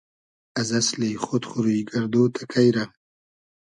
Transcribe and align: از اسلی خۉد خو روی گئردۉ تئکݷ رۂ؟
از 0.59 0.69
اسلی 0.79 1.11
خۉد 1.23 1.43
خو 1.49 1.57
روی 1.65 1.79
گئردۉ 1.89 2.23
تئکݷ 2.35 2.65
رۂ؟ 2.83 2.85